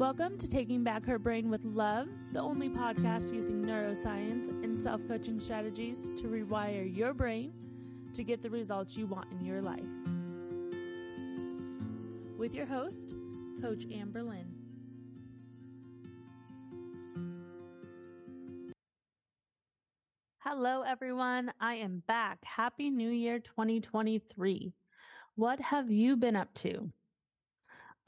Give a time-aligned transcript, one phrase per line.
[0.00, 5.02] Welcome to Taking Back Her Brain with Love, the only podcast using neuroscience and self
[5.06, 7.52] coaching strategies to rewire your brain
[8.14, 9.84] to get the results you want in your life.
[12.38, 13.12] With your host,
[13.60, 14.54] Coach Amber Lynn.
[20.38, 21.52] Hello, everyone.
[21.60, 22.38] I am back.
[22.42, 24.72] Happy New Year 2023.
[25.34, 26.90] What have you been up to?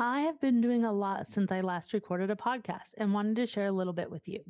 [0.04, 3.46] I have been doing a lot since I last recorded a podcast and wanted to
[3.46, 4.42] share a little bit with you.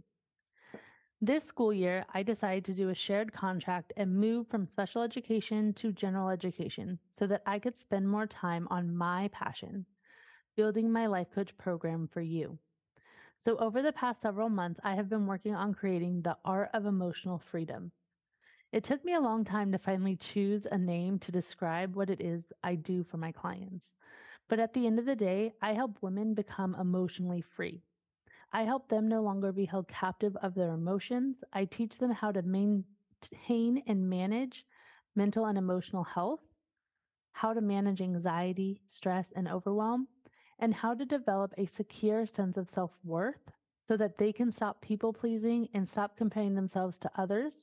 [1.20, 5.74] This school year, I decided to do a shared contract and move from special education
[5.74, 9.84] to general education so that I could spend more time on my passion,
[10.56, 12.58] building my life coach program for you.
[13.44, 16.86] So, over the past several months, I have been working on creating the art of
[16.86, 17.92] emotional freedom.
[18.72, 22.22] It took me a long time to finally choose a name to describe what it
[22.22, 23.84] is I do for my clients.
[24.52, 27.80] But at the end of the day, I help women become emotionally free.
[28.52, 31.42] I help them no longer be held captive of their emotions.
[31.54, 34.66] I teach them how to maintain and manage
[35.14, 36.42] mental and emotional health,
[37.32, 40.06] how to manage anxiety, stress, and overwhelm,
[40.58, 43.52] and how to develop a secure sense of self worth
[43.88, 47.54] so that they can stop people pleasing and stop comparing themselves to others.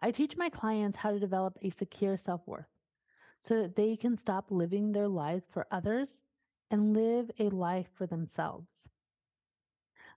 [0.00, 2.71] I teach my clients how to develop a secure self worth
[3.42, 6.08] so that they can stop living their lives for others
[6.70, 8.68] and live a life for themselves.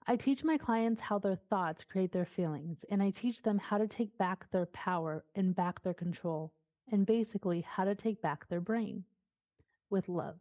[0.07, 3.79] I teach my clients how their thoughts create their feelings, and I teach them how
[3.79, 6.53] to take back their power and back their control,
[6.91, 9.03] and basically how to take back their brain
[9.89, 10.35] with love.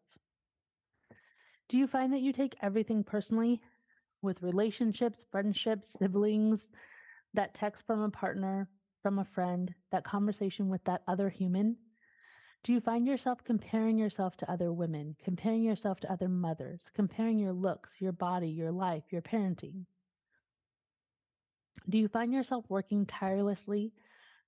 [1.70, 3.62] Do you find that you take everything personally
[4.20, 6.60] with relationships, friendships, siblings,
[7.32, 8.68] that text from a partner,
[9.02, 11.76] from a friend, that conversation with that other human?
[12.64, 17.38] Do you find yourself comparing yourself to other women, comparing yourself to other mothers, comparing
[17.38, 19.84] your looks, your body, your life, your parenting?
[21.90, 23.92] Do you find yourself working tirelessly,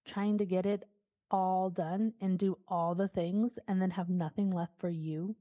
[0.06, 0.84] trying to get it
[1.30, 5.36] all done and do all the things and then have nothing left for you,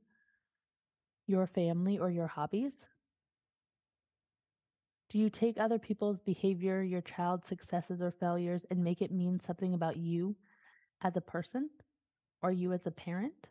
[1.28, 2.74] your family, or your hobbies?
[5.09, 9.40] Do you take other people's behavior, your child's successes or failures, and make it mean
[9.40, 10.35] something about you
[11.02, 11.69] as a person?
[12.44, 13.47] Are you as a parent?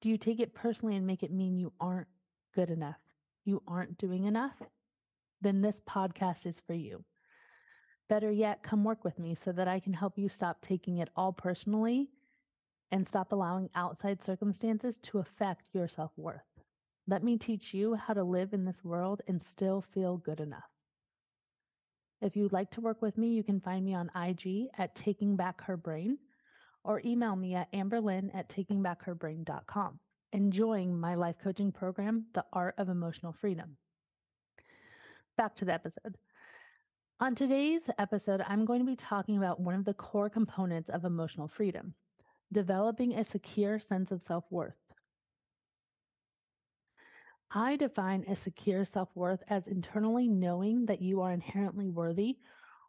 [0.00, 2.08] Do you take it personally and make it mean you aren't
[2.54, 2.98] good enough?
[3.44, 4.56] You aren't doing enough?
[5.40, 7.04] Then this podcast is for you.
[8.08, 11.10] Better yet, come work with me so that I can help you stop taking it
[11.16, 12.08] all personally
[12.90, 16.40] and stop allowing outside circumstances to affect your self worth.
[17.06, 20.70] Let me teach you how to live in this world and still feel good enough.
[22.20, 25.36] If you'd like to work with me, you can find me on IG at Taking
[25.36, 26.18] Back Her Brain
[26.84, 29.98] or email me at amberlynn at takingbackherbrain.com.
[30.32, 33.76] Enjoying my life coaching program, The Art of Emotional Freedom.
[35.36, 36.16] Back to the episode.
[37.20, 41.04] On today's episode, I'm going to be talking about one of the core components of
[41.04, 41.94] emotional freedom
[42.52, 44.74] developing a secure sense of self worth.
[47.50, 52.36] I define a secure self worth as internally knowing that you are inherently worthy,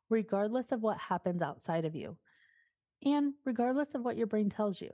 [0.09, 2.17] regardless of what happens outside of you
[3.03, 4.91] and regardless of what your brain tells you.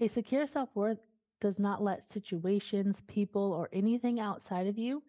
[0.00, 0.98] A secure self worth
[1.40, 5.02] does not let situations, people, or anything outside of you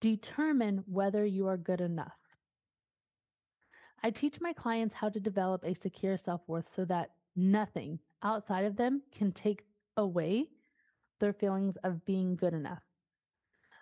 [0.00, 2.12] determine whether you are good enough.
[4.02, 8.64] I teach my clients how to develop a secure self worth so that nothing outside
[8.66, 9.64] of them can take
[9.96, 10.48] away
[11.20, 12.82] their feelings of being good enough.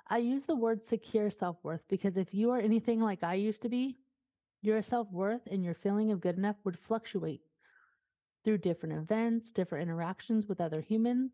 [0.09, 3.63] I use the word secure self worth because if you are anything like I used
[3.63, 3.99] to be,
[4.63, 7.43] your self worth and your feeling of good enough would fluctuate
[8.45, 11.33] through different events, different interactions with other humans.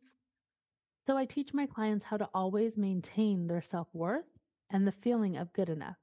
[1.06, 4.25] So I teach my clients how to always maintain their self worth
[4.71, 5.97] and the feeling of good enough.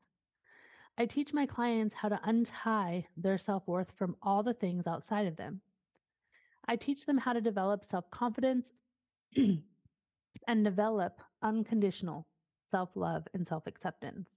[0.97, 5.27] I teach my clients how to untie their self worth from all the things outside
[5.27, 5.61] of them.
[6.67, 8.67] I teach them how to develop self confidence
[9.35, 12.27] and develop unconditional
[12.69, 14.29] self love and self acceptance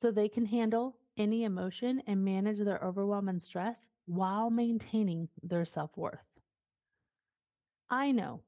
[0.00, 5.64] so they can handle any emotion and manage their overwhelm and stress while maintaining their
[5.64, 6.18] self worth.
[7.90, 8.42] I know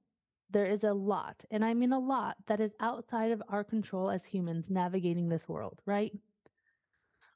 [0.50, 4.10] there is a lot, and I mean a lot, that is outside of our control
[4.10, 6.12] as humans navigating this world, right?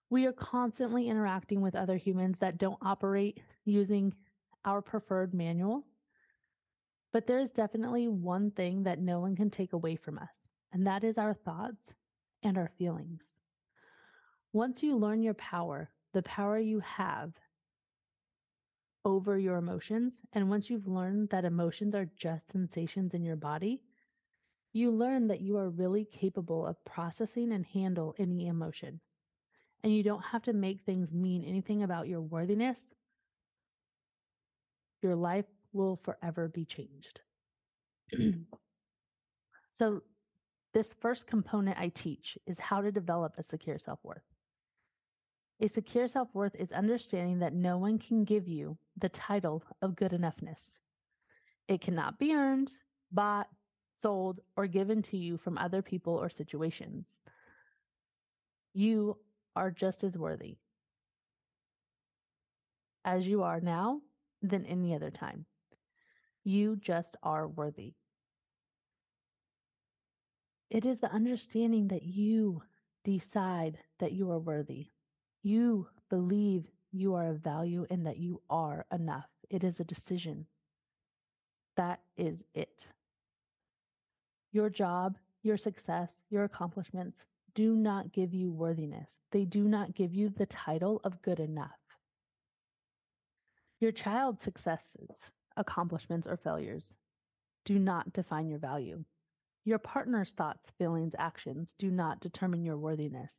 [0.09, 4.15] We are constantly interacting with other humans that don't operate using
[4.65, 5.85] our preferred manual.
[7.13, 10.87] But there is definitely one thing that no one can take away from us, and
[10.87, 11.93] that is our thoughts
[12.43, 13.21] and our feelings.
[14.53, 17.35] Once you learn your power, the power you have
[19.05, 23.81] over your emotions, and once you've learned that emotions are just sensations in your body,
[24.73, 29.01] You learn that you are really capable of processing and handle any emotion.
[29.85, 32.79] And you don't have to make things mean anything about your worthiness.
[35.03, 35.45] Your life
[35.75, 37.21] will forever be changed.
[39.79, 40.03] so,
[40.75, 44.23] this first component I teach is how to develop a secure self worth.
[45.63, 49.95] A secure self worth is understanding that no one can give you the title of
[49.95, 50.59] good enoughness.
[51.69, 52.73] It cannot be earned,
[53.13, 53.47] bought,
[54.01, 57.07] sold, or given to you from other people or situations.
[58.75, 59.19] You
[59.55, 60.57] are just as worthy
[63.05, 64.01] as you are now
[64.43, 65.47] than any other time.
[66.43, 67.95] You just are worthy.
[70.71, 72.63] It is the understanding that you
[73.05, 74.89] decide that you are worthy.
[75.43, 79.29] You believe you are of value and that you are enough.
[79.51, 80.47] It is a decision.
[81.77, 82.87] That is it.
[84.53, 87.19] Your job, your success, your accomplishments
[87.55, 89.09] do not give you worthiness.
[89.31, 91.71] They do not give you the title of good enough.
[93.81, 95.17] Your child's successes,
[95.57, 96.93] accomplishments, or failures
[97.65, 99.05] do not define your value.
[99.65, 103.33] Your partner's thoughts, feelings, actions do not determine your worthiness,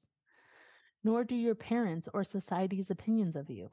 [1.04, 3.70] nor do your parents' or society's opinions of you.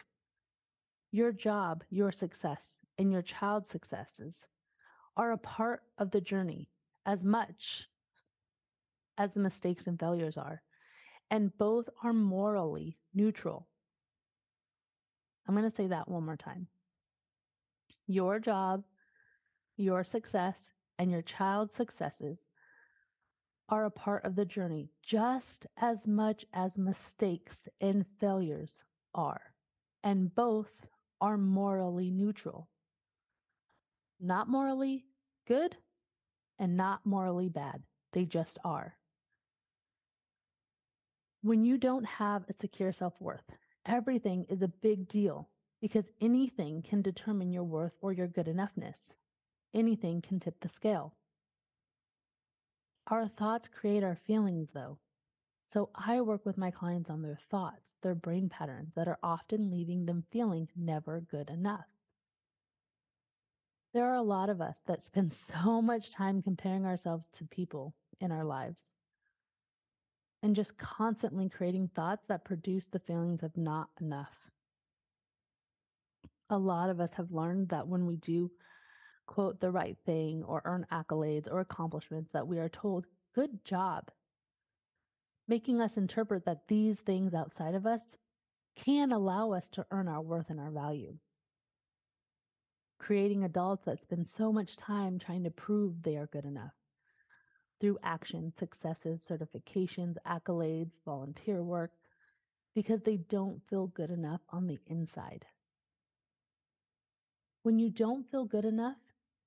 [1.13, 2.61] Your job, your success,
[2.99, 4.35] and your child's successes
[5.17, 6.69] are a part of the journey
[7.07, 7.89] as much
[9.19, 10.63] as the mistakes and failures are,
[11.31, 13.69] and both are morally neutral.
[15.47, 16.69] I'm going to say that one more time.
[18.07, 18.85] Your job,
[19.77, 20.57] your success,
[20.99, 22.39] and your child's successes
[23.71, 28.83] are a part of the journey just as much as mistakes and failures
[29.15, 29.41] are,
[30.03, 30.87] and both
[31.21, 32.69] are morally neutral.
[34.21, 35.05] Not morally
[35.47, 35.77] good
[36.59, 37.83] and not morally bad.
[38.13, 38.97] They just are.
[41.43, 43.51] When you don't have a secure self worth,
[43.87, 45.49] everything is a big deal
[45.81, 49.15] because anything can determine your worth or your good enoughness.
[49.73, 51.15] Anything can tip the scale.
[53.11, 54.99] Our thoughts create our feelings, though.
[55.73, 59.71] So I work with my clients on their thoughts, their brain patterns that are often
[59.71, 61.87] leaving them feeling never good enough.
[63.93, 67.95] There are a lot of us that spend so much time comparing ourselves to people
[68.21, 68.77] in our lives
[70.43, 74.33] and just constantly creating thoughts that produce the feelings of not enough.
[76.49, 78.51] A lot of us have learned that when we do
[79.31, 84.11] quote the right thing or earn accolades or accomplishments that we are told, good job,
[85.49, 88.01] making us interpret that these things outside of us
[88.77, 91.17] can allow us to earn our worth and our value
[93.01, 96.75] creating adults that spend so much time trying to prove they are good enough
[97.81, 101.93] through action, successes, certifications, accolades, volunteer work,
[102.75, 105.47] because they don't feel good enough on the inside.
[107.63, 108.99] When you don't feel good enough,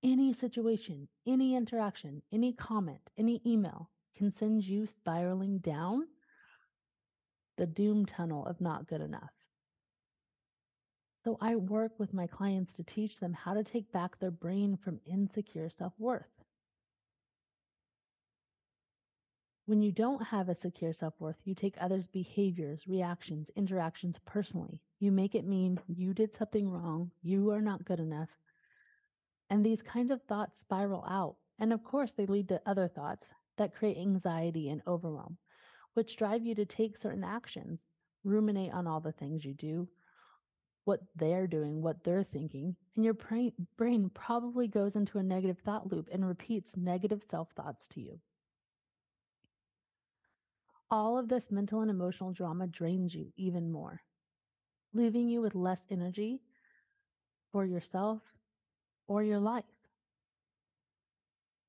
[0.04, 6.06] any situation, any interaction, any comment, any email can send you spiraling down
[7.58, 9.32] the doom tunnel of not good enough.
[11.24, 14.78] So I work with my clients to teach them how to take back their brain
[14.84, 16.26] from insecure self worth.
[19.66, 24.82] When you don't have a secure self worth, you take others' behaviors, reactions, interactions personally.
[25.00, 28.30] You make it mean you did something wrong, you are not good enough.
[29.50, 31.36] And these kinds of thoughts spiral out.
[31.60, 33.26] And of course, they lead to other thoughts
[33.58, 35.38] that create anxiety and overwhelm,
[35.94, 37.82] which drive you to take certain actions,
[38.24, 39.88] ruminate on all the things you do,
[40.86, 45.92] what they're doing, what they're thinking, and your brain, probably goes into a negative thought
[45.92, 48.20] loop and repeats negative self thoughts to you.
[50.92, 54.02] All of this mental and emotional drama drains you even more,
[54.94, 56.42] leaving you with less energy
[57.52, 58.22] for yourself
[59.08, 59.64] or your life.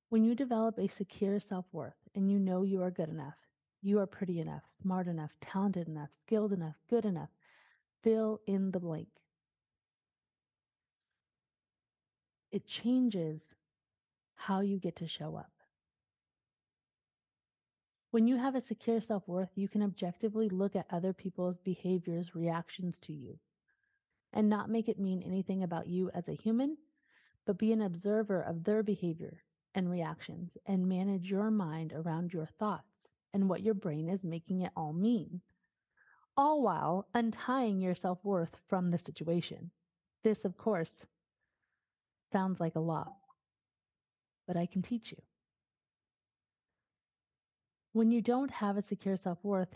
[0.09, 3.35] When you develop a secure self worth and you know you are good enough,
[3.81, 7.29] you are pretty enough, smart enough, talented enough, skilled enough, good enough,
[8.03, 9.09] fill in the blank.
[12.51, 13.41] It changes
[14.35, 15.51] how you get to show up.
[18.11, 22.33] When you have a secure self worth, you can objectively look at other people's behaviors,
[22.33, 23.39] reactions to you,
[24.31, 26.77] and not make it mean anything about you as a human,
[27.45, 32.49] but be an observer of their behavior and reactions and manage your mind around your
[32.59, 35.41] thoughts and what your brain is making it all mean
[36.37, 39.71] all while untying your self worth from the situation.
[40.23, 40.91] This, of course,
[42.31, 43.13] sounds like a lot,
[44.47, 45.21] but I can teach you.
[47.93, 49.73] When you don't have a secure self worth,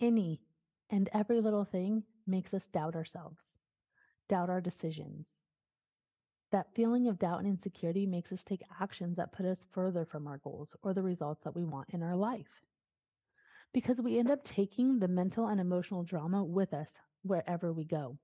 [0.00, 0.40] any
[0.88, 3.40] and every little thing makes us doubt ourselves,
[4.28, 5.26] doubt our decisions.
[6.52, 10.26] That feeling of doubt and insecurity makes us take actions that put us further from
[10.26, 12.62] our goals or the results that we want in our life.
[13.72, 16.90] Because we end up taking the mental and emotional drama with us
[17.22, 18.18] wherever we go.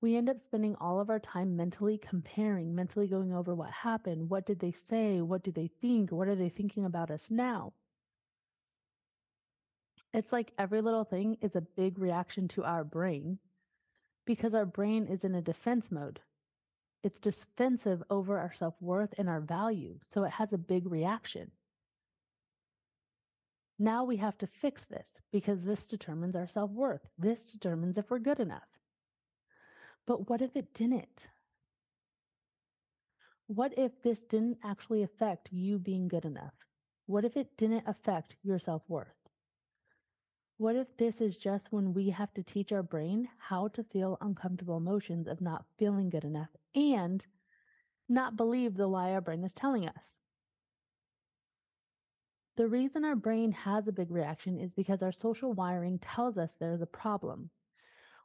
[0.00, 4.30] We end up spending all of our time mentally comparing, mentally going over what happened,
[4.30, 7.72] what did they say, what do they think, what are they thinking about us now.
[10.12, 13.38] It's like every little thing is a big reaction to our brain
[14.24, 16.20] because our brain is in a defense mode.
[17.04, 21.50] It's defensive over our self worth and our value, so it has a big reaction.
[23.78, 27.02] Now we have to fix this because this determines our self worth.
[27.18, 28.62] This determines if we're good enough.
[30.06, 31.26] But what if it didn't?
[33.48, 36.54] What if this didn't actually affect you being good enough?
[37.04, 39.23] What if it didn't affect your self worth?
[40.64, 44.16] What if this is just when we have to teach our brain how to feel
[44.22, 47.22] uncomfortable emotions of not feeling good enough and
[48.08, 50.00] not believe the lie our brain is telling us?
[52.56, 56.48] The reason our brain has a big reaction is because our social wiring tells us
[56.58, 57.50] there's a problem.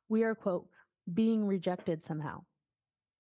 [0.08, 0.70] We are, quote,
[1.14, 2.44] being rejected somehow.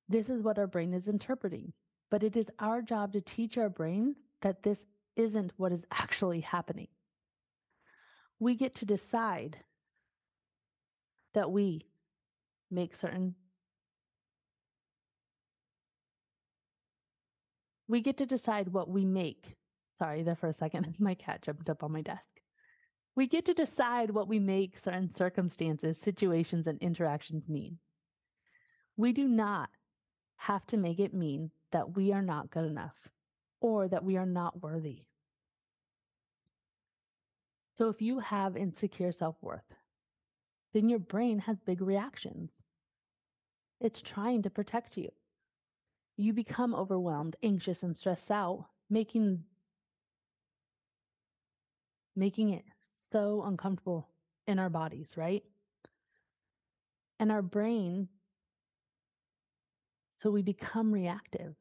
[0.07, 1.73] This is what our brain is interpreting,
[2.09, 4.79] but it is our job to teach our brain that this
[5.17, 6.87] isn't what is actually happening
[8.39, 9.57] we get to decide
[11.33, 11.85] that we
[12.71, 13.35] make certain
[17.87, 19.55] we get to decide what we make.
[19.97, 22.23] Sorry there for a second my cat jumped up on my desk.
[23.15, 27.79] We get to decide what we make certain circumstances situations and interactions mean.
[28.95, 29.69] We do not
[30.37, 32.95] have to make it mean that we are not good enough
[33.59, 35.03] or that we are not worthy
[37.79, 39.73] so if you have insecure self worth,
[40.73, 42.51] then your brain has big reactions.
[43.79, 45.09] It's trying to protect you.
[46.17, 49.45] You become overwhelmed, anxious, and stressed out, making
[52.17, 52.65] making it
[53.13, 54.09] so uncomfortable
[54.45, 55.43] in our bodies, right?
[57.17, 58.09] And our brain,
[60.21, 61.55] so we become reactive.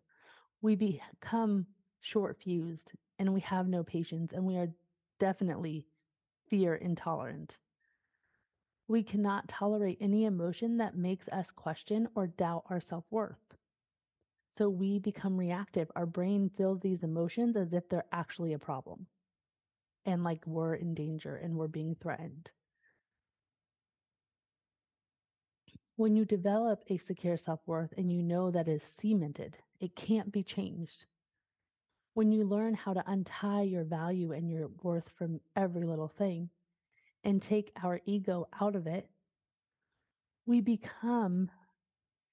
[0.63, 1.67] We become
[2.01, 4.69] short fused and we have no patience and we are
[5.21, 5.87] definitely
[6.51, 7.59] fear intolerant.
[8.89, 13.57] We cannot tolerate any emotion that makes us question or doubt our self worth.
[14.51, 15.91] So we become reactive.
[15.95, 19.07] Our brain feels these emotions as if they're actually a problem
[20.07, 22.51] and like we're in danger and we're being threatened.
[25.97, 30.33] When you develop a secure self worth and you know that is cemented, it can't
[30.33, 31.05] be changed.
[32.19, 36.51] When you learn how to untie your value and your worth from every little thing
[37.23, 39.09] and take our ego out of it,
[40.45, 41.49] we become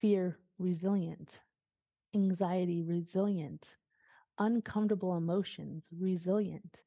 [0.01, 1.29] fear resilient,
[2.15, 3.67] anxiety resilient,
[4.39, 6.81] uncomfortable emotions resilient.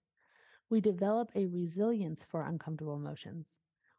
[0.68, 3.46] We develop a resilience for uncomfortable emotions.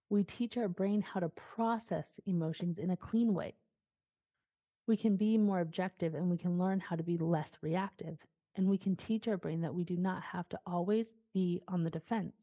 [0.10, 3.56] We teach our brain how to process emotions in a clean way.
[4.88, 8.18] We can be more objective and we can learn how to be less reactive
[8.56, 11.84] and we can teach our brain that we do not have to always be on
[11.84, 12.34] the defense.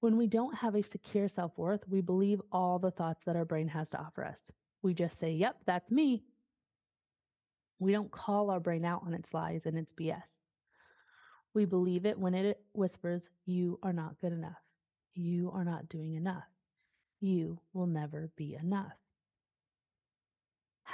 [0.00, 3.44] When we don't have a secure self worth, we believe all the thoughts that our
[3.44, 4.38] brain has to offer us.
[4.82, 6.24] We just say, Yep, that's me.
[7.78, 10.22] We don't call our brain out on its lies and its BS.
[11.54, 14.52] We believe it when it whispers, You are not good enough.
[15.14, 16.44] You are not doing enough.
[17.20, 18.92] You will never be enough.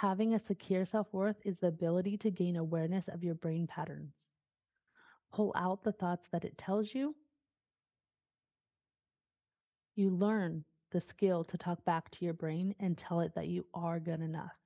[0.01, 4.15] Having a secure self worth is the ability to gain awareness of your brain patterns.
[5.31, 7.15] Pull out the thoughts that it tells you.
[9.97, 13.67] You learn the skill to talk back to your brain and tell it that you
[13.75, 14.57] are good enough.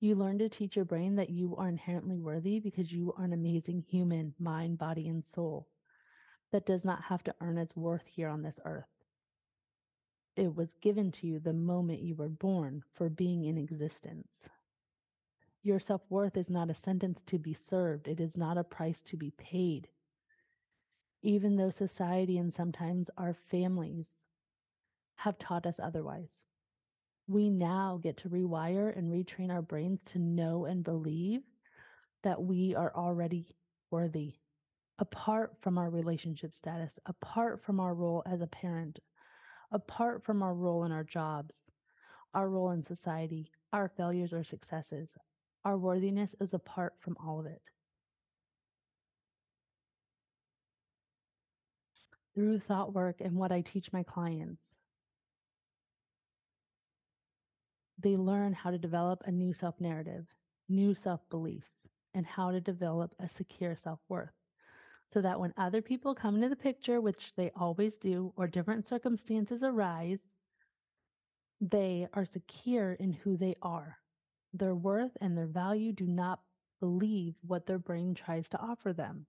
[0.00, 3.34] You learn to teach your brain that you are inherently worthy because you are an
[3.34, 5.68] amazing human, mind, body, and soul
[6.52, 9.01] that does not have to earn its worth here on this earth
[10.36, 14.28] it was given to you the moment you were born for being in existence.
[15.62, 19.00] Your self worth is not a sentence to be served, it is not a price
[19.06, 19.88] to be paid.
[21.22, 24.06] Even though society and sometimes our families
[25.16, 26.30] have taught us otherwise,
[27.28, 31.42] we now get to rewire and retrain our brains to know and believe
[32.24, 33.54] that we are already
[33.90, 34.34] worthy,
[34.98, 38.98] apart from our relationship status, apart from our role as a parent
[39.72, 41.54] apart from our role in our jobs,
[42.34, 45.08] our role in society, our failures or successes.
[45.64, 47.62] Our worthiness is apart from all of it.
[52.34, 54.62] through thought work and what I teach my clients,
[57.98, 60.26] they learn how to develop a new self narrative,
[60.68, 64.30] new self beliefs, and how to develop a secure self worth.
[65.12, 68.86] So that when other people come into the picture, which they always do, or different
[68.86, 70.20] circumstances arise,
[71.60, 73.98] they are secure in who they are.
[74.54, 76.40] Their worth and their value do not
[76.80, 79.26] believe what their brain tries to offer them.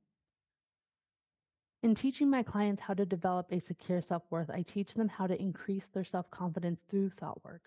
[1.84, 5.28] In teaching my clients how to develop a secure self worth, I teach them how
[5.28, 7.64] to increase their self confidence through thought work.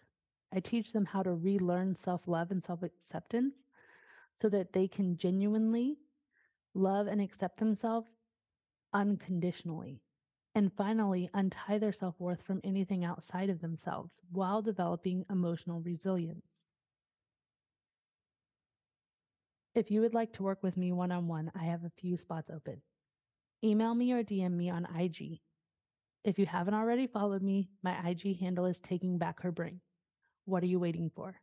[0.55, 3.59] I teach them how to relearn self love and self acceptance
[4.41, 5.99] so that they can genuinely
[6.77, 8.09] love and accept themselves
[8.93, 10.01] unconditionally.
[10.55, 16.67] And finally, untie their self worth from anything outside of themselves while developing emotional resilience.
[19.75, 22.17] If you would like to work with me one on one, I have a few
[22.17, 22.81] spots open.
[23.63, 25.41] Email me or DM me on IG.
[26.25, 29.81] If you haven't already followed me, my IG handle is Taking Back Her Brain.
[30.47, 31.37] What are you waiting for?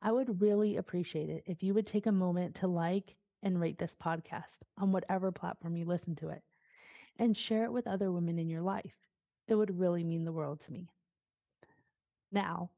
[0.00, 3.78] I would really appreciate it if you would take a moment to like and rate
[3.78, 6.42] this podcast on whatever platform you listen to it
[7.18, 8.94] and share it with other women in your life.
[9.46, 10.88] It would really mean the world to me.
[12.30, 12.70] Now,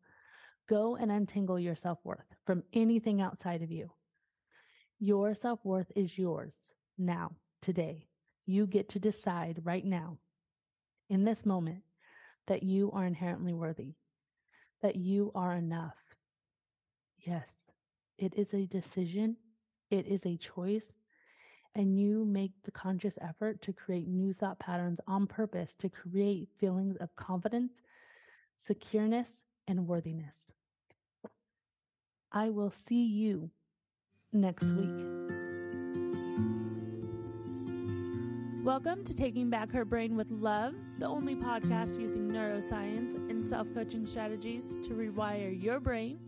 [0.69, 3.91] go and untangle your self worth from anything outside of you.
[4.99, 6.53] Your self worth is yours
[6.99, 8.07] now, today.
[8.47, 10.19] You get to decide right now,
[11.09, 11.83] in this moment,
[12.47, 13.95] that you are inherently worthy,
[14.83, 15.95] that you are enough.
[17.19, 17.49] Yes,
[18.19, 19.37] it is a decision,
[19.91, 20.93] it is a choice,
[21.75, 26.49] and you make the conscious effort to create new thought patterns on purpose to create
[26.59, 27.73] feelings of confidence,
[28.69, 29.27] secureness,
[29.67, 30.35] and worthiness.
[32.33, 33.51] I will see you
[34.33, 35.07] next week.
[38.63, 43.67] Welcome to Taking Back Her Brain with Love, the only podcast using neuroscience and self
[43.75, 46.21] coaching strategies to rewire your brain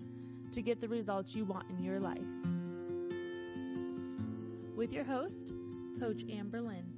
[0.51, 2.42] to get the results you want in your life.
[4.83, 5.53] With your host,
[6.01, 6.92] Coach Amber Lynn.